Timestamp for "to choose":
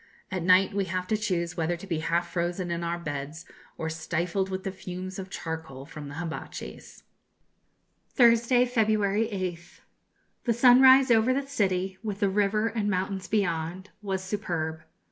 1.09-1.55